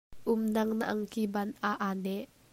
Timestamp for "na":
0.79-0.85